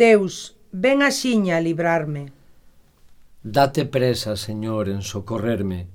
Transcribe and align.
Deus, 0.00 0.56
ven 0.72 1.02
axiña 1.04 1.60
a 1.60 1.60
librarme. 1.60 2.32
Date 3.44 3.84
presa, 3.84 4.32
Señor, 4.32 4.88
en 4.88 5.04
socorrerme. 5.04 5.92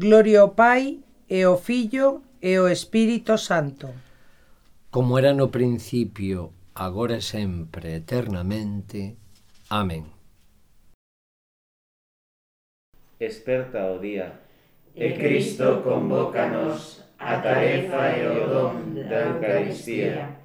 Gloria 0.00 0.40
ao 0.40 0.56
Pai, 0.56 1.04
e 1.28 1.44
ao 1.44 1.60
Filho, 1.60 2.24
e 2.40 2.56
ao 2.56 2.72
Espírito 2.72 3.36
Santo. 3.36 3.92
Como 4.88 5.20
era 5.20 5.36
no 5.36 5.52
principio, 5.52 6.56
agora 6.72 7.20
e 7.20 7.20
sempre, 7.20 8.00
eternamente. 8.00 9.20
Amén. 9.68 10.08
Esperta 13.20 13.92
o 13.92 14.00
día. 14.00 14.40
E 14.96 15.12
Cristo 15.20 15.84
convócanos 15.84 17.04
a 17.20 17.44
tarefa 17.44 18.16
e 18.16 18.24
o 18.24 18.48
don 18.48 18.96
da 19.04 19.36
Eucaristía. 19.36 20.40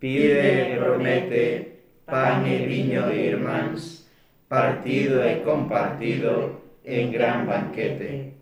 Pide 0.00 0.72
e 0.72 0.80
promete 0.80 1.71
pan 2.06 2.46
e 2.46 2.66
viño, 2.66 3.12
irmáns 3.12 4.02
partido 4.48 5.24
e 5.24 5.40
compartido 5.40 6.60
en 6.84 7.10
gran 7.10 7.46
banquete. 7.46 8.34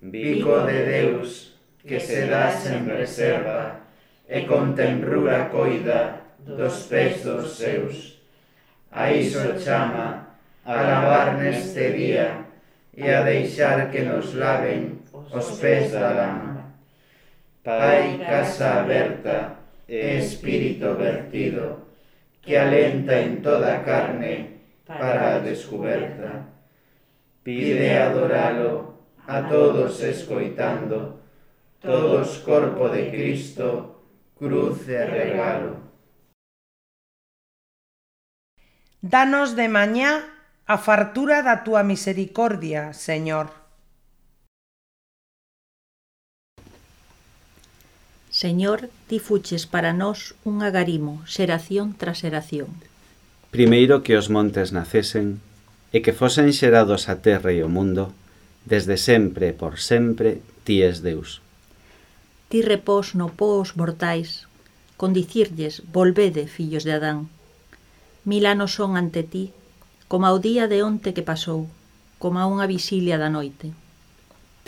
Vico 0.00 0.64
de 0.64 0.84
Deus, 0.86 1.54
que 1.84 2.00
se 2.00 2.26
dá 2.26 2.52
en 2.64 2.88
reserva, 2.88 3.80
e 4.28 4.46
con 4.46 4.74
tenrura 4.74 5.48
coida 5.52 6.24
dos 6.40 6.86
pés 6.90 7.22
dos 7.22 7.54
seus. 7.58 8.18
A 8.90 9.12
iso 9.12 9.60
chama 9.60 10.26
a 10.64 10.74
lavar 10.82 11.38
neste 11.38 11.92
día 11.92 12.46
e 12.96 13.06
a 13.10 13.22
deixar 13.22 13.90
que 13.90 14.02
nos 14.02 14.34
laven 14.34 15.04
os 15.12 15.60
pés 15.60 15.92
da 15.92 16.10
lama. 16.10 16.74
Pai, 17.62 18.18
casa 18.24 18.80
aberta 18.80 19.58
e 19.86 20.18
espírito 20.18 20.94
vertido, 20.94 21.85
que 22.46 22.56
alenta 22.56 23.20
en 23.20 23.42
toda 23.42 23.82
carne 23.82 24.60
para 24.86 25.34
a 25.34 25.40
descoberta. 25.40 26.46
Pide 27.42 27.98
adoralo 27.98 28.94
a 29.26 29.48
todos 29.48 30.00
escoitando, 30.00 31.20
todos 31.80 32.38
corpo 32.38 32.88
de 32.88 33.10
Cristo, 33.10 34.00
cruz 34.38 34.88
e 34.88 35.04
regalo. 35.04 35.82
Danos 39.02 39.56
de 39.58 39.66
mañá 39.66 40.30
a 40.66 40.78
fartura 40.78 41.42
da 41.42 41.66
túa 41.66 41.82
misericordia, 41.82 42.94
Señor 42.94 43.65
Señor, 48.36 48.90
ti 49.08 49.16
fuches 49.18 49.64
para 49.64 49.96
nós 49.96 50.36
un 50.44 50.60
agarimo, 50.60 51.24
xeración 51.24 51.96
tras 51.96 52.20
xeración. 52.20 52.68
Primeiro 53.48 54.04
que 54.04 54.12
os 54.20 54.28
montes 54.28 54.76
nacesen, 54.76 55.40
e 55.88 56.04
que 56.04 56.12
fosen 56.12 56.52
xerados 56.52 57.08
a 57.08 57.24
terra 57.24 57.48
e 57.56 57.64
o 57.64 57.72
mundo, 57.72 58.12
desde 58.68 59.00
sempre 59.00 59.48
e 59.48 59.56
por 59.56 59.80
sempre 59.80 60.44
ti 60.68 60.84
es 60.84 61.00
Deus. 61.00 61.40
Ti 62.52 62.60
repós 62.60 63.16
no 63.16 63.32
pó 63.32 63.56
os 63.56 63.72
mortais, 63.72 64.44
con 65.00 65.16
dicirlles, 65.16 65.80
volvede, 65.88 66.44
fillos 66.44 66.84
de 66.84 66.92
Adán. 66.92 67.32
Mil 68.28 68.44
anos 68.44 68.76
son 68.76 69.00
ante 69.00 69.24
ti, 69.24 69.56
como 70.12 70.28
ao 70.28 70.44
día 70.44 70.68
de 70.68 70.84
onte 70.84 71.16
que 71.16 71.24
pasou, 71.24 71.72
como 72.20 72.36
a 72.36 72.44
unha 72.44 72.68
visilia 72.68 73.16
da 73.16 73.32
noite. 73.32 73.72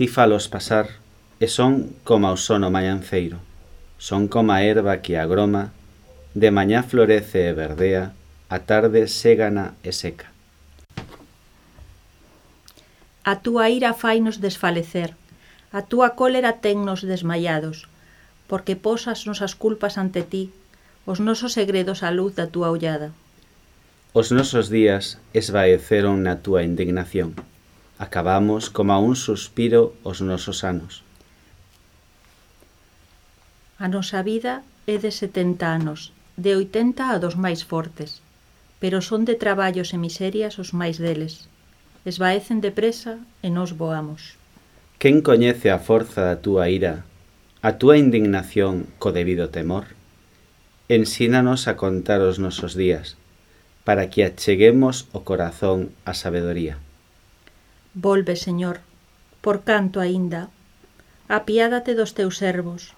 Ti 0.00 0.08
falos 0.08 0.48
pasar, 0.48 1.04
e 1.36 1.52
son 1.52 1.92
como 2.08 2.32
ao 2.32 2.40
sono 2.40 2.72
maianceiro. 2.72 3.44
Son 3.98 4.28
como 4.28 4.52
a 4.52 4.62
erva 4.62 5.02
que 5.02 5.18
agroma, 5.18 5.74
de 6.34 6.50
mañá 6.54 6.86
florece 6.86 7.50
e 7.50 7.52
verdea, 7.52 8.14
a 8.48 8.58
tarde 8.62 9.10
ségana 9.10 9.74
e 9.82 9.90
seca. 9.90 10.30
A 13.26 13.42
túa 13.44 13.68
ira 13.68 13.92
fainos 13.92 14.40
desfalecer, 14.40 15.18
a 15.74 15.82
túa 15.82 16.14
cólera 16.14 16.64
tennos 16.64 17.02
desmaiados, 17.02 17.90
porque 18.46 18.78
posas 18.78 19.26
nosas 19.26 19.58
culpas 19.58 19.98
ante 19.98 20.22
ti, 20.22 20.54
os 21.04 21.18
nosos 21.20 21.52
segredos 21.58 22.00
á 22.06 22.08
luz 22.14 22.38
da 22.38 22.46
túa 22.46 22.70
ollada. 22.70 23.10
Os 24.14 24.32
nosos 24.32 24.72
días 24.72 25.20
esvaeceron 25.36 26.24
na 26.24 26.40
túa 26.40 26.64
indignación. 26.64 27.36
Acabamos 27.98 28.70
como 28.70 28.94
a 28.94 29.02
un 29.02 29.18
suspiro 29.18 29.92
os 30.06 30.22
nosos 30.24 30.64
anos. 30.64 31.04
A 33.78 33.86
nosa 33.86 34.26
vida 34.26 34.66
é 34.90 34.98
de 34.98 35.14
70 35.14 35.62
anos, 35.62 36.10
de 36.34 36.58
80 36.58 37.14
a 37.14 37.18
dos 37.22 37.38
máis 37.38 37.62
fortes, 37.62 38.18
pero 38.82 38.98
son 38.98 39.22
de 39.22 39.38
traballos 39.38 39.94
e 39.94 39.98
miserias 40.02 40.58
os 40.58 40.74
máis 40.74 40.98
deles. 40.98 41.46
Esvaecen 42.02 42.58
depresa 42.58 43.22
e 43.38 43.54
nos 43.54 43.78
voamos. 43.78 44.34
Quen 44.98 45.22
coñece 45.22 45.70
a 45.70 45.78
forza 45.78 46.26
da 46.26 46.42
túa 46.42 46.66
ira, 46.66 47.06
a 47.62 47.78
túa 47.78 47.94
indignación 48.02 48.90
co 48.98 49.14
debido 49.14 49.46
temor? 49.54 49.94
Ensínanos 50.90 51.70
a 51.70 51.78
contar 51.78 52.18
os 52.18 52.42
nosos 52.42 52.74
días, 52.74 53.14
para 53.86 54.10
que 54.10 54.26
acheguemos 54.26 55.06
o 55.14 55.22
corazón 55.22 55.94
á 56.02 56.18
sabedoría. 56.18 56.82
Volve, 57.94 58.34
Señor, 58.34 58.82
por 59.38 59.62
canto 59.62 60.02
aínda, 60.02 60.50
apiádate 61.30 61.94
dos 61.94 62.18
teus 62.18 62.42
servos, 62.42 62.97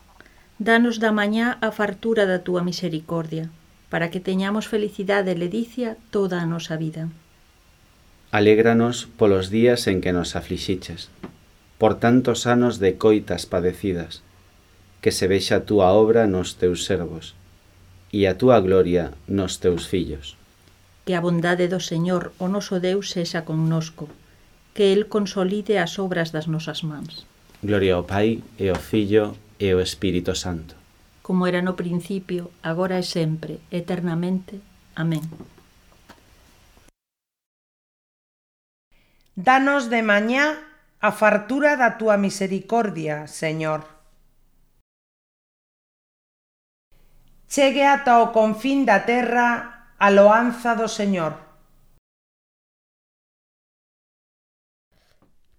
Danos 0.60 1.00
da 1.00 1.08
mañá 1.08 1.56
a 1.64 1.72
fartura 1.72 2.28
da 2.28 2.44
túa 2.44 2.60
misericordia, 2.60 3.48
para 3.88 4.12
que 4.12 4.20
teñamos 4.20 4.68
felicidade 4.68 5.32
e 5.32 5.40
ledicia 5.40 5.96
toda 6.12 6.36
a 6.36 6.44
nosa 6.44 6.76
vida. 6.76 7.08
Alégranos 8.28 9.08
polos 9.16 9.48
días 9.48 9.88
en 9.88 10.04
que 10.04 10.12
nos 10.12 10.36
aflixiches, 10.36 11.08
por 11.80 11.96
tantos 11.96 12.44
anos 12.44 12.76
de 12.76 13.00
coitas 13.00 13.48
padecidas, 13.48 14.20
que 15.00 15.16
se 15.16 15.32
vexa 15.32 15.64
a 15.64 15.64
túa 15.64 15.96
obra 15.96 16.28
nos 16.28 16.60
teus 16.60 16.84
servos, 16.84 17.32
e 18.12 18.28
a 18.28 18.36
túa 18.36 18.60
gloria 18.60 19.16
nos 19.24 19.64
teus 19.64 19.88
fillos. 19.88 20.36
Que 21.08 21.16
a 21.16 21.24
bondade 21.24 21.72
do 21.72 21.80
Señor, 21.80 22.36
o 22.36 22.52
noso 22.52 22.84
Deus, 22.84 23.16
sexa 23.16 23.48
connosco, 23.48 24.12
que 24.76 24.92
El 24.92 25.08
consolide 25.08 25.80
as 25.80 25.96
obras 25.96 26.36
das 26.36 26.52
nosas 26.52 26.84
mans. 26.84 27.24
Gloria 27.64 27.96
ao 27.96 28.04
Pai 28.04 28.44
e 28.60 28.68
ao 28.68 28.76
Fillo 28.76 29.40
e 29.60 29.76
o 29.76 29.78
Espírito 29.84 30.32
Santo. 30.32 30.74
Como 31.20 31.44
era 31.44 31.60
no 31.60 31.76
principio, 31.76 32.48
agora 32.64 32.96
e 32.96 33.04
sempre, 33.04 33.60
eternamente. 33.68 34.56
Amén. 34.96 35.20
Danos 39.36 39.92
de 39.92 40.00
mañá 40.00 40.64
a 41.00 41.12
fartura 41.12 41.76
da 41.76 42.00
túa 42.00 42.16
misericordia, 42.16 43.28
Señor. 43.28 43.84
Chegue 47.52 47.84
ata 47.84 48.24
o 48.24 48.32
confín 48.32 48.88
da 48.88 49.04
terra 49.04 49.92
a 50.00 50.08
loanza 50.08 50.72
do 50.72 50.88
Señor. 50.88 51.36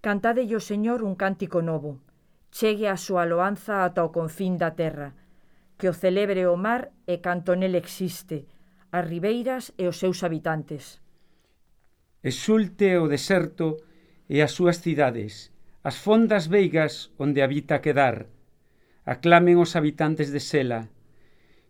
Cantadelle 0.02 0.58
o 0.58 0.62
Señor 0.62 1.06
un 1.06 1.14
cántico 1.14 1.62
novo, 1.62 2.02
chegue 2.52 2.86
a 2.86 3.00
súa 3.00 3.24
loanza 3.24 3.82
ata 3.88 4.04
o 4.04 4.12
confín 4.12 4.60
da 4.60 4.76
terra, 4.76 5.16
que 5.80 5.88
o 5.88 5.96
celebre 5.96 6.44
o 6.46 6.54
mar 6.60 6.92
e 7.08 7.18
canto 7.24 7.56
nel 7.56 7.74
existe, 7.74 8.46
as 8.92 9.08
ribeiras 9.08 9.72
e 9.80 9.88
os 9.88 9.96
seus 9.96 10.20
habitantes. 10.20 11.00
Exulte 12.22 13.00
o 13.00 13.08
deserto 13.08 13.82
e 14.28 14.44
as 14.44 14.52
súas 14.52 14.78
cidades, 14.84 15.50
as 15.82 15.96
fondas 15.96 16.46
veigas 16.46 17.10
onde 17.18 17.42
habita 17.42 17.80
quedar. 17.80 18.28
Aclamen 19.02 19.58
os 19.58 19.74
habitantes 19.74 20.30
de 20.30 20.38
Sela. 20.38 20.92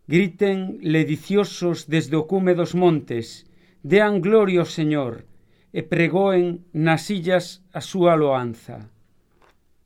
Griten 0.05 0.83
lediciosos 0.83 1.89
desde 1.89 2.19
o 2.19 2.27
cume 2.29 2.53
dos 2.59 2.75
montes, 2.75 3.49
dean 3.81 4.21
gloria 4.21 4.61
ao 4.61 4.69
Señor, 4.69 5.25
e 5.73 5.81
pregoen 5.87 6.69
nas 6.77 7.09
illas 7.09 7.65
a 7.73 7.81
súa 7.81 8.13
loanza. 8.13 8.92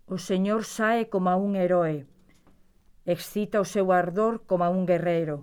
O 0.09 0.19
señor 0.19 0.63
sae 0.63 1.11
como 1.11 1.35
un 1.35 1.57
heroe, 1.59 2.07
excita 3.07 3.59
o 3.59 3.67
seu 3.67 3.91
ardor 3.91 4.47
como 4.47 4.71
un 4.71 4.87
guerreiro, 4.87 5.43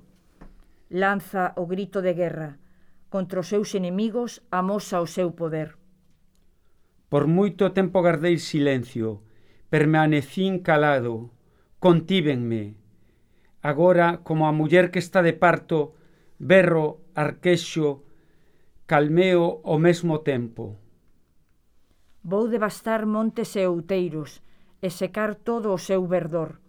lanza 0.88 1.52
o 1.60 1.68
grito 1.68 2.00
de 2.00 2.16
guerra, 2.16 2.64
contra 3.12 3.44
os 3.44 3.52
seus 3.52 3.76
enemigos 3.76 4.40
amosa 4.56 5.04
o 5.04 5.08
seu 5.08 5.36
poder. 5.36 5.76
Por 7.12 7.28
moito 7.28 7.76
tempo 7.76 8.00
gardei 8.00 8.40
silencio, 8.40 9.28
permanecín 9.68 10.64
calado, 10.64 11.36
contívenme. 11.84 12.80
Agora, 13.60 14.24
como 14.24 14.48
a 14.48 14.56
muller 14.56 14.96
que 14.96 15.04
está 15.04 15.20
de 15.20 15.36
parto, 15.36 15.92
berro, 16.40 17.04
arquexo, 17.20 18.08
calmeo 18.88 19.60
ao 19.68 19.76
mesmo 19.76 20.24
tempo. 20.24 20.80
Vou 22.24 22.48
devastar 22.48 23.04
montes 23.04 23.60
e 23.60 23.68
outeiros, 23.68 24.40
e 24.84 24.92
secar 24.92 25.40
todo 25.40 25.72
o 25.72 25.80
seu 25.80 26.04
verdor. 26.04 26.60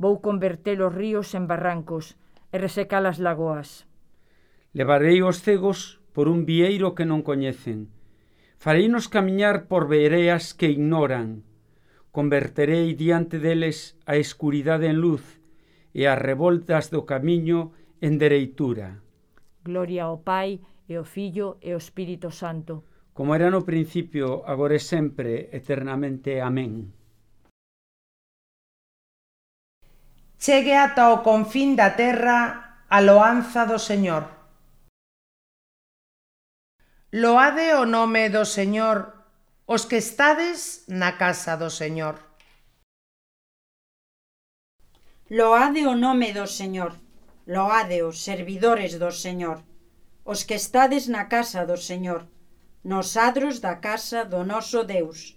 Vou 0.00 0.24
converter 0.24 0.80
os 0.80 0.88
ríos 0.88 1.36
en 1.36 1.44
barrancos 1.44 2.16
e 2.48 2.56
resecar 2.56 3.04
as 3.04 3.20
lagoas. 3.20 3.84
Levarei 4.72 5.20
os 5.20 5.44
cegos 5.44 6.00
por 6.16 6.32
un 6.32 6.48
vieiro 6.48 6.96
que 6.96 7.04
non 7.04 7.20
coñecen. 7.20 7.92
Fareinos 8.56 9.12
camiñar 9.12 9.68
por 9.68 9.92
vereas 9.92 10.56
que 10.56 10.72
ignoran. 10.72 11.44
Converterei 12.16 12.96
diante 12.96 13.36
deles 13.36 14.00
a 14.08 14.16
escuridade 14.16 14.88
en 14.88 15.04
luz 15.04 15.22
e 15.92 16.08
as 16.08 16.16
revoltas 16.16 16.88
do 16.88 17.04
camiño 17.04 17.76
en 18.00 18.16
dereitura. 18.16 19.04
Gloria 19.60 20.08
ao 20.08 20.24
Pai 20.24 20.64
e 20.88 20.96
ao 20.96 21.04
Filho 21.04 21.60
e 21.60 21.76
ao 21.76 21.82
Espírito 21.84 22.32
Santo. 22.32 22.88
Como 23.12 23.36
era 23.36 23.52
no 23.52 23.68
principio, 23.68 24.40
agora 24.48 24.80
e 24.80 24.82
sempre, 24.82 25.52
eternamente. 25.52 26.40
Amén. 26.40 26.97
chegue 30.38 30.74
ata 30.74 31.10
o 31.10 31.22
confín 31.26 31.74
da 31.74 31.90
terra 31.98 32.38
a 32.88 32.98
loanza 33.02 33.66
do 33.66 33.78
Señor. 33.78 34.24
Loade 37.12 37.74
o 37.74 37.84
nome 37.84 38.30
do 38.30 38.44
Señor 38.44 39.18
os 39.66 39.84
que 39.84 39.98
estades 39.98 40.84
na 40.88 41.18
casa 41.20 41.56
do 41.56 41.68
Señor. 41.68 42.16
Loade 45.28 45.84
o 45.84 45.94
nome 45.94 46.32
do 46.32 46.46
Señor, 46.46 46.96
loade 47.44 48.00
os 48.00 48.24
servidores 48.24 48.96
do 48.96 49.12
Señor, 49.12 49.60
os 50.24 50.40
que 50.46 50.56
estades 50.56 51.04
na 51.08 51.28
casa 51.28 51.68
do 51.68 51.76
Señor, 51.76 52.24
nos 52.80 53.16
adros 53.16 53.60
da 53.60 53.76
casa 53.76 54.24
do 54.24 54.40
noso 54.40 54.84
Deus. 54.84 55.36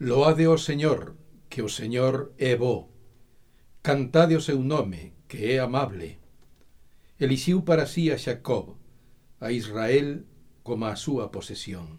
Loade 0.00 0.46
o 0.48 0.56
Señor, 0.56 1.16
que 1.50 1.60
o 1.60 1.68
Señor 1.68 2.32
é 2.38 2.56
bo, 2.56 2.88
Cantade 3.82 4.34
o 4.36 4.40
seu 4.40 4.58
nome, 4.58 5.12
que 5.28 5.54
é 5.54 5.60
amable. 5.60 6.18
Elixiu 7.18 7.62
para 7.62 7.86
sí 7.86 8.10
a 8.10 8.18
Xacob, 8.18 8.76
a 9.40 9.52
Israel 9.52 10.24
como 10.62 10.86
a 10.86 10.96
súa 10.96 11.30
posesión. 11.30 11.98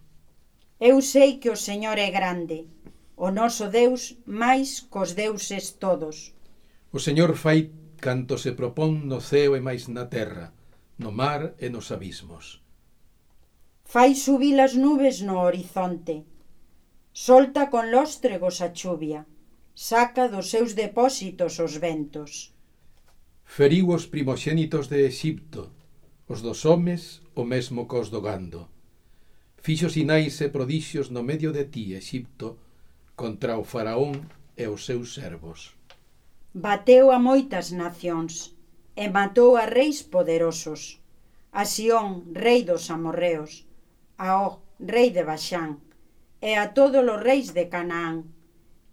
Eu 0.79 1.01
sei 1.01 1.39
que 1.41 1.49
o 1.49 1.57
Señor 1.57 1.97
é 1.97 2.11
grande, 2.11 2.67
o 3.15 3.31
noso 3.31 3.67
Deus 3.67 4.15
máis 4.25 4.85
cos 4.91 5.11
deuses 5.11 5.75
todos. 5.75 6.35
O 6.95 6.99
Señor 6.99 7.35
fai 7.35 7.71
canto 7.99 8.37
se 8.37 8.51
propón 8.55 9.11
no 9.11 9.19
ceo 9.19 9.55
e 9.59 9.61
máis 9.61 9.91
na 9.91 10.07
terra, 10.07 10.55
no 10.95 11.11
mar 11.11 11.55
e 11.59 11.67
nos 11.67 11.91
abismos. 11.91 12.63
Fai 13.83 14.15
subir 14.15 14.55
as 14.61 14.73
nubes 14.75 15.19
no 15.19 15.43
horizonte, 15.43 16.23
solta 17.11 17.67
con 17.73 17.91
lóstregos 17.91 18.61
a 18.61 18.71
chuvia 18.71 19.27
saca 19.81 20.27
dos 20.27 20.49
seus 20.49 20.73
depósitos 20.73 21.57
os 21.57 21.77
ventos. 21.77 22.53
Feriu 23.45 23.87
os 23.95 24.05
primoxénitos 24.05 24.87
de 24.91 25.07
Exipto, 25.07 25.71
os 26.27 26.41
dos 26.41 26.65
homes, 26.65 27.21
o 27.33 27.45
mesmo 27.45 27.87
cos 27.87 28.09
do 28.09 28.19
gando. 28.19 28.67
Fixo 29.63 29.89
sinais 29.89 30.35
e 30.41 30.49
prodixios 30.49 31.07
no 31.09 31.23
medio 31.23 31.53
de 31.53 31.63
ti, 31.71 31.93
Exipto, 31.93 32.57
contra 33.15 33.57
o 33.57 33.63
faraón 33.63 34.27
e 34.57 34.67
os 34.67 34.83
seus 34.83 35.13
servos. 35.13 35.59
Bateu 36.53 37.09
a 37.09 37.17
moitas 37.17 37.71
nacións 37.71 38.33
e 38.99 39.07
matou 39.07 39.55
a 39.55 39.63
reis 39.63 40.03
poderosos. 40.03 40.99
A 41.53 41.63
Sión, 41.63 42.35
rei 42.35 42.67
dos 42.67 42.91
amorreos, 42.91 43.63
a 44.19 44.43
Og, 44.43 44.59
rei 44.83 45.09
de 45.15 45.23
Baxán, 45.23 45.79
e 46.43 46.51
a 46.59 46.75
todos 46.75 46.99
os 46.99 47.19
reis 47.23 47.55
de 47.55 47.71
Canaán, 47.71 48.27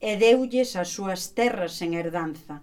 e 0.01 0.17
deulles 0.17 0.77
as 0.77 0.89
súas 0.93 1.33
terras 1.33 1.81
en 1.81 1.95
herdanza, 1.95 2.63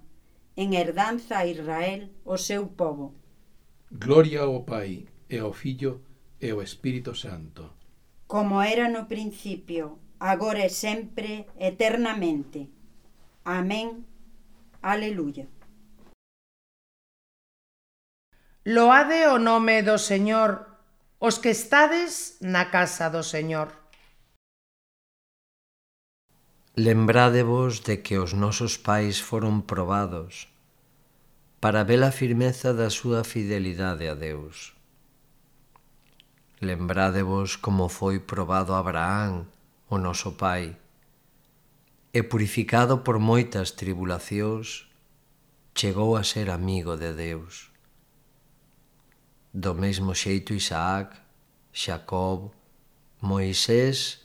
en 0.55 0.73
herdanza 0.73 1.39
a 1.39 1.47
Israel, 1.47 2.09
o 2.25 2.37
seu 2.37 2.67
povo. 2.77 3.13
Gloria 3.89 4.41
ao 4.41 4.63
Pai, 4.63 5.05
e 5.29 5.37
ao 5.39 5.53
Filho, 5.53 6.01
e 6.39 6.49
ao 6.51 6.61
Espírito 6.61 7.15
Santo. 7.15 7.73
Como 8.27 8.61
era 8.61 8.89
no 8.89 9.05
principio, 9.05 9.99
agora 10.19 10.65
e 10.65 10.69
sempre, 10.69 11.45
eternamente. 11.57 12.69
Amén. 13.45 14.05
Aleluya. 14.81 15.47
Loade 18.65 19.27
o 19.27 19.39
nome 19.39 19.83
do 19.83 19.99
Señor, 19.99 20.79
os 21.19 21.37
que 21.39 21.51
estades 21.51 22.39
na 22.39 22.71
casa 22.71 23.11
do 23.11 23.19
Señor. 23.19 23.82
Lembrádevos 26.75 27.83
de 27.83 28.01
que 28.01 28.17
os 28.17 28.33
nosos 28.33 28.81
pais 28.81 29.21
foron 29.21 29.61
probados 29.61 30.49
para 31.61 31.85
ver 31.85 32.01
a 32.01 32.09
firmeza 32.09 32.73
da 32.73 32.89
súa 32.89 33.21
fidelidade 33.21 34.09
a 34.09 34.17
Deus. 34.17 34.73
Lembrádevos 36.57 37.61
como 37.61 37.93
foi 37.93 38.17
probado 38.17 38.73
Abraán, 38.73 39.45
o 39.85 40.01
noso 40.01 40.33
pai, 40.33 40.73
e 42.09 42.25
purificado 42.25 43.05
por 43.05 43.21
moitas 43.21 43.69
tribulacións, 43.77 44.89
chegou 45.77 46.17
a 46.17 46.25
ser 46.25 46.49
amigo 46.49 46.97
de 46.97 47.13
Deus. 47.13 47.69
Do 49.53 49.77
mesmo 49.77 50.17
xeito 50.17 50.57
Isaac, 50.57 51.21
Xacob, 51.69 52.49
Moisés 53.21 54.22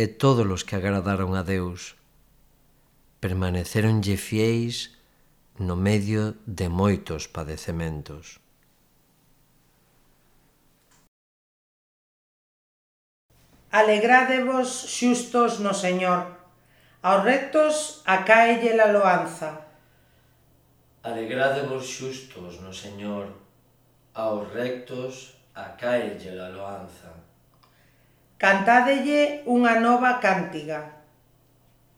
e 0.00 0.08
todos 0.08 0.48
os 0.48 0.64
que 0.64 0.76
agradaron 0.80 1.36
a 1.36 1.44
Deus. 1.44 1.92
Permaneceronlle 3.20 4.16
fieis 4.16 4.96
no 5.60 5.76
medio 5.76 6.40
de 6.48 6.72
moitos 6.72 7.28
padecementos. 7.28 8.40
Alegradevos 13.68 14.88
xustos 14.88 15.60
no 15.60 15.76
Señor. 15.76 16.32
Aos 17.04 17.20
rectos 17.20 18.00
acáelle 18.08 18.72
la 18.72 18.88
loanza. 18.88 19.68
Alegradevos 21.04 21.84
xustos 21.84 22.64
no 22.64 22.72
Señor. 22.72 23.36
Aos 24.16 24.48
rectos 24.56 25.36
acáelle 25.52 26.32
la 26.32 26.48
loanza. 26.48 27.19
Cantádelle 28.40 29.44
unha 29.44 29.84
nova 29.84 30.16
cántiga. 30.16 31.04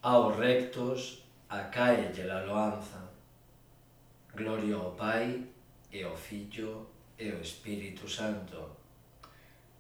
Aos 0.03 0.35
rectos 0.35 1.23
acaelle 1.47 2.27
la 2.27 2.43
loanza. 2.43 2.99
Gloria 4.35 4.75
ao 4.75 4.91
Pai 4.99 5.47
e 5.95 6.03
ao 6.03 6.19
Filho 6.19 6.91
e 7.15 7.31
ao 7.31 7.39
Espírito 7.39 8.11
Santo. 8.11 8.59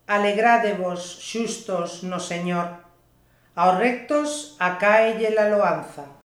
Alegradevos 0.07 1.03
xustos 1.19 2.07
no 2.07 2.23
Señor. 2.23 2.79
Aos 3.59 3.83
rectos 3.83 4.55
acaelle 4.63 5.35
la 5.35 5.51
loanza. 5.51 6.23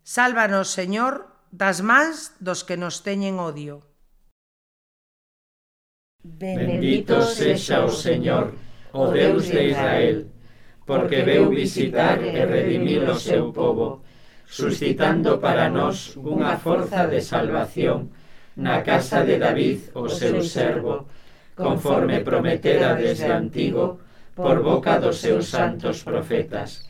Sálvanos, 0.00 0.72
Señor, 0.72 1.28
das 1.52 1.84
mans 1.84 2.32
dos 2.40 2.64
que 2.64 2.80
nos 2.80 3.04
teñen 3.04 3.36
odio. 3.36 3.89
Bendito 6.22 7.22
sexa 7.22 7.82
o 7.82 7.88
Señor, 7.88 8.52
oh 8.92 9.08
o 9.08 9.10
Deus 9.10 9.48
de 9.48 9.72
Israel, 9.72 10.26
porque 10.84 11.24
veu 11.24 11.48
visitar 11.48 12.20
e 12.20 12.44
redimir 12.44 13.08
o 13.08 13.16
seu 13.16 13.48
povo, 13.52 14.04
suscitando 14.44 15.40
para 15.40 15.72
nós 15.72 16.12
unha 16.20 16.60
forza 16.60 17.08
de 17.08 17.24
salvación 17.24 18.12
na 18.52 18.84
casa 18.84 19.24
de 19.24 19.40
David, 19.40 19.96
o 19.96 20.12
seu 20.12 20.44
servo, 20.44 21.08
conforme 21.56 22.20
prometera 22.20 22.92
desde 23.00 23.32
antigo 23.32 23.96
por 24.36 24.60
boca 24.60 25.00
dos 25.00 25.24
seus 25.24 25.48
santos 25.48 26.04
profetas, 26.04 26.84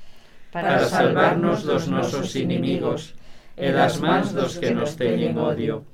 para 0.51 0.83
salvarnos 0.83 1.63
dos 1.63 1.87
nosos 1.87 2.35
inimigos 2.35 3.15
e 3.55 3.71
das 3.71 4.03
mans 4.03 4.35
dos 4.35 4.59
que 4.59 4.75
nos 4.75 4.99
teñen 4.99 5.39
odio, 5.39 5.87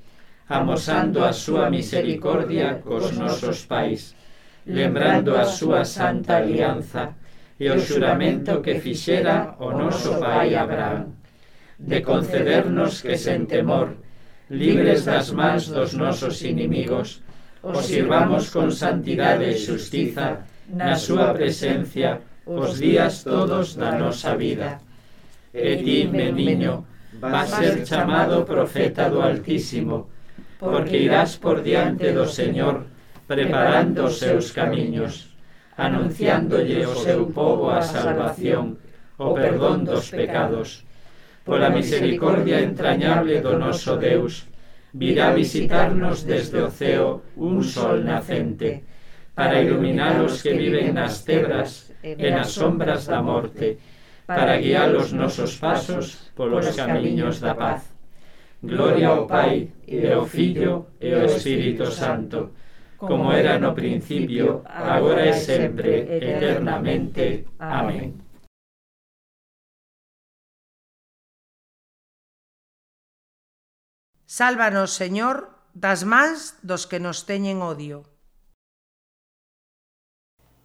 amosando 0.49 1.25
a 1.25 1.33
súa 1.35 1.69
misericordia 1.69 2.79
cos 2.79 3.11
nosos 3.11 3.67
pais, 3.67 4.15
lembrando 4.65 5.35
a 5.35 5.43
súa 5.43 5.83
santa 5.83 6.39
alianza 6.39 7.15
e 7.59 7.67
o 7.67 7.75
xuramento 7.79 8.61
que 8.63 8.79
fixera 8.79 9.55
o 9.59 9.75
noso 9.75 10.15
pai 10.23 10.55
Abraham, 10.55 11.11
de 11.79 11.99
concedernos 12.01 13.03
que 13.03 13.19
sen 13.19 13.43
temor, 13.45 13.99
libres 14.49 15.03
das 15.03 15.35
mans 15.35 15.67
dos 15.67 15.91
nosos 15.93 16.39
inimigos, 16.43 17.19
os 17.63 17.83
sirvamos 17.83 18.47
con 18.55 18.71
santidade 18.71 19.51
e 19.51 19.59
xustiza 19.59 20.47
na 20.71 20.95
súa 20.95 21.35
presencia 21.35 22.23
os 22.47 22.79
días 22.79 23.27
todos 23.27 23.75
da 23.75 23.99
nosa 23.99 24.39
vida. 24.39 24.79
E 25.51 25.75
ti, 25.83 26.07
meniño, 26.07 26.87
vas 27.19 27.51
ser 27.51 27.83
chamado 27.83 28.47
profeta 28.47 29.11
do 29.11 29.19
Altísimo, 29.19 30.07
porque 30.59 30.97
irás 30.97 31.37
por 31.37 31.61
diante 31.61 32.13
do 32.13 32.25
Señor, 32.25 32.89
preparando 33.27 34.05
os 34.09 34.17
seus 34.17 34.51
camiños, 34.51 35.35
anunciándolle 35.77 36.85
o 36.85 36.95
seu 36.97 37.29
povo 37.29 37.69
a 37.69 37.81
salvación, 37.85 38.81
o 39.17 39.33
perdón 39.33 39.85
dos 39.85 40.09
pecados. 40.09 40.81
Pola 41.45 41.69
misericordia 41.69 42.59
entrañable 42.59 43.39
do 43.39 43.55
noso 43.57 43.95
Deus, 43.97 44.49
virá 44.93 45.31
visitarnos 45.31 46.25
desde 46.25 46.59
o 46.65 46.69
ceo 46.73 47.21
un 47.37 47.61
sol 47.63 48.01
nacente, 48.03 48.83
para 49.37 49.61
iluminar 49.61 50.17
os 50.25 50.41
que 50.41 50.57
viven 50.57 50.97
nas 50.97 51.21
tebras 51.21 51.93
e 52.01 52.27
nas 52.33 52.49
sombras 52.57 53.05
da 53.05 53.21
morte, 53.21 53.77
para 54.25 54.57
guiar 54.57 54.91
os 54.97 55.13
nosos 55.13 55.55
pasos 55.61 56.33
polos 56.33 56.73
camiños 56.73 57.39
da 57.39 57.53
paz. 57.53 57.96
Gloria 58.61 59.09
ao 59.09 59.27
Pai, 59.27 59.71
e 59.85 60.07
ao 60.11 60.25
Filho, 60.25 60.87
e 60.99 61.13
ao 61.13 61.25
Espírito 61.25 61.91
Santo, 61.91 62.53
como 62.97 63.31
era 63.31 63.59
no 63.59 63.75
principio, 63.75 64.63
agora 64.65 65.29
e 65.29 65.33
sempre, 65.33 66.09
eternamente. 66.09 67.45
Amén. 67.59 68.17
Sálvanos, 74.25 74.91
Señor, 74.91 75.53
das 75.73 76.01
mans 76.03 76.57
dos 76.65 76.89
que 76.89 76.97
nos 76.97 77.29
teñen 77.29 77.61
odio. 77.61 78.09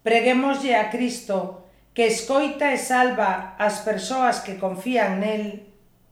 Preguémoslle 0.01 0.75
a 0.75 0.89
Cristo, 0.89 1.69
que 1.93 2.09
escoita 2.09 2.73
e 2.73 2.77
salva 2.81 3.53
as 3.61 3.85
persoas 3.85 4.41
que 4.41 4.57
confían 4.57 5.21
nel, 5.21 5.69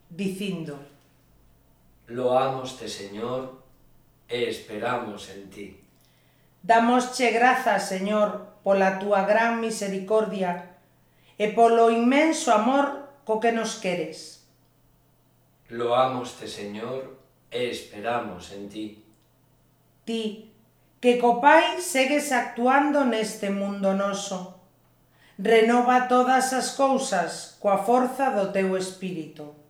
dicindo: 0.08 0.91
Loámoste, 2.12 2.90
Señor, 2.90 3.64
e 4.28 4.50
esperamos 4.50 5.30
en 5.32 5.50
ti. 5.50 5.80
Damosche 6.62 7.32
grazas, 7.32 7.88
Señor, 7.88 8.60
pola 8.68 9.00
túa 9.00 9.24
gran 9.24 9.64
misericordia 9.64 10.76
e 11.40 11.56
polo 11.56 11.88
inmenso 11.88 12.52
amor 12.52 13.08
co 13.24 13.40
que 13.40 13.56
nos 13.56 13.80
queres. 13.80 14.44
Loámoste, 15.72 16.52
Señor, 16.52 17.16
e 17.48 17.72
esperamos 17.72 18.52
en 18.52 18.68
ti. 18.68 18.88
Ti, 20.04 20.52
que 21.00 21.16
co 21.16 21.40
Pai 21.40 21.80
segues 21.80 22.36
actuando 22.36 23.08
neste 23.08 23.48
mundo 23.48 23.96
noso. 23.96 24.60
Renova 25.40 26.12
todas 26.12 26.52
as 26.52 26.76
cousas 26.76 27.56
coa 27.64 27.80
forza 27.80 28.36
do 28.36 28.52
teu 28.52 28.76
espírito 28.76 29.61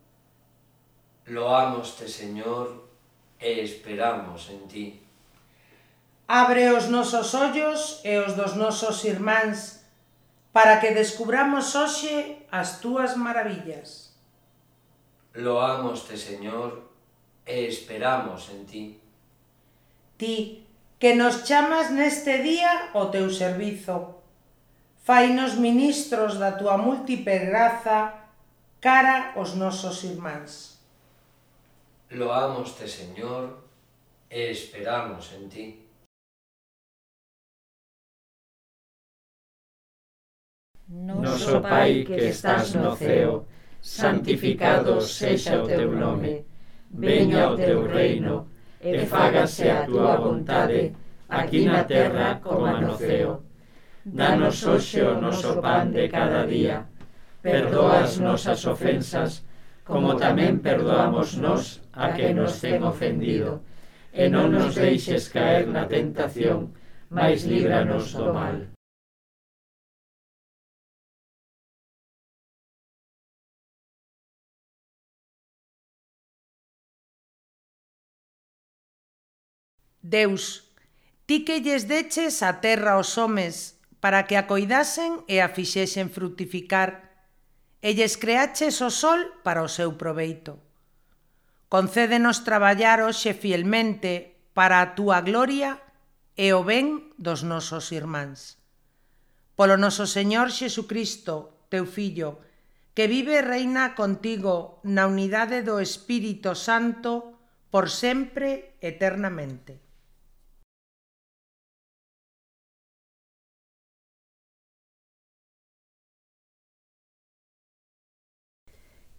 loámoste, 1.31 2.07
Señor, 2.11 2.91
e 3.39 3.63
esperamos 3.63 4.51
en 4.51 4.67
ti. 4.67 4.87
Abre 6.27 6.71
os 6.75 6.91
nosos 6.91 7.31
ollos 7.33 8.03
e 8.03 8.19
os 8.19 8.35
dos 8.35 8.59
nosos 8.59 9.03
irmáns 9.07 9.87
para 10.51 10.83
que 10.83 10.91
descubramos 10.91 11.71
hoxe 11.71 12.43
as 12.51 12.83
túas 12.83 13.15
maravillas. 13.15 14.11
Loámoste, 15.31 16.19
Señor, 16.19 16.91
e 17.47 17.63
esperamos 17.63 18.51
en 18.51 18.61
ti. 18.67 18.85
Ti, 20.19 20.67
que 20.99 21.15
nos 21.15 21.47
chamas 21.47 21.89
neste 21.95 22.43
día 22.43 22.91
o 22.91 23.07
teu 23.07 23.31
servizo. 23.31 24.19
Fainos 25.07 25.55
ministros 25.55 26.35
da 26.35 26.59
tua 26.59 26.75
múltiple 26.75 27.39
graza 27.47 28.19
cara 28.83 29.31
aos 29.33 29.55
nosos 29.55 30.03
irmáns. 30.03 30.80
Loámoste, 32.11 32.89
Señor, 32.89 33.63
e 34.29 34.51
esperamos 34.51 35.31
en 35.31 35.47
ti. 35.47 35.87
Noso 40.89 41.61
Pai 41.61 42.03
que 42.03 42.27
estás 42.27 42.75
no 42.75 42.97
ceo, 42.97 43.47
santificado 43.79 44.99
sexa 44.99 45.63
o 45.63 45.67
teu 45.67 45.89
nome, 45.95 46.43
veña 46.91 47.49
o 47.49 47.55
teu 47.55 47.87
reino, 47.87 48.51
e 48.81 49.05
fágase 49.05 49.71
a 49.71 49.85
túa 49.87 50.19
vontade, 50.19 50.91
aquí 51.29 51.63
na 51.63 51.85
terra 51.85 52.41
como 52.43 52.67
no 52.75 52.97
ceo. 52.97 53.39
Danos 54.03 54.59
hoxe 54.67 54.99
o 54.99 55.15
noso 55.15 55.61
pan 55.63 55.95
de 55.95 56.09
cada 56.09 56.43
día, 56.43 56.91
perdoa 57.41 58.03
as 58.03 58.19
nosas 58.19 58.59
ofensas, 58.67 59.47
como 59.83 60.15
tamén 60.15 60.61
perdoamos 60.61 61.35
nos 61.37 61.81
a 61.93 62.13
que 62.15 62.33
nos 62.33 62.59
ten 62.63 62.83
ofendido. 62.83 63.61
E 64.11 64.27
non 64.27 64.51
nos 64.51 64.75
deixes 64.75 65.31
caer 65.31 65.65
na 65.71 65.87
tentación, 65.87 66.75
mas 67.07 67.47
líbranos 67.47 68.11
do 68.15 68.29
mal. 68.35 68.71
Deus, 80.01 80.73
ti 81.25 81.45
que 81.45 81.61
lles 81.61 81.87
deches 81.87 82.41
a 82.43 82.59
terra 82.59 82.97
aos 82.97 83.17
homes, 83.17 83.79
para 84.01 84.25
que 84.25 84.35
a 84.35 84.49
coidasen 84.49 85.21
e 85.29 85.39
a 85.39 85.47
fixesen 85.47 86.09
fructificar, 86.09 87.10
e 87.81 87.97
lles 87.97 88.15
creaches 88.15 88.77
o 88.85 88.93
sol 88.93 89.41
para 89.41 89.65
o 89.65 89.69
seu 89.69 89.97
proveito. 89.97 90.61
Concédenos 91.65 92.45
traballar 92.45 93.01
hoxe 93.01 93.33
fielmente 93.33 94.45
para 94.53 94.85
a 94.85 94.93
túa 94.93 95.25
gloria 95.25 95.81
e 96.37 96.53
o 96.53 96.61
ben 96.61 97.17
dos 97.17 97.41
nosos 97.41 97.89
irmáns. 97.89 98.61
Polo 99.57 99.75
noso 99.81 100.05
Señor 100.05 100.53
Xesucristo, 100.53 101.67
teu 101.73 101.89
Fillo, 101.89 102.43
que 102.93 103.07
vive 103.07 103.39
e 103.39 103.45
reina 103.45 103.97
contigo 103.97 104.83
na 104.83 105.07
unidade 105.07 105.63
do 105.63 105.79
Espírito 105.81 106.53
Santo 106.53 107.41
por 107.71 107.89
sempre 107.89 108.77
eternamente. 108.83 109.90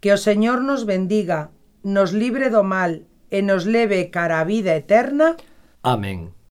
Que 0.03 0.11
o 0.11 0.19
Señor 0.19 0.67
nos 0.67 0.83
bendiga, 0.83 1.55
nos 1.87 2.11
libre 2.11 2.51
do 2.51 2.67
mal 2.67 3.07
e 3.31 3.39
nos 3.39 3.71
leve 3.71 4.11
cara 4.11 4.43
a 4.43 4.45
vida 4.45 4.75
eterna. 4.75 5.39
Amén. 5.87 6.35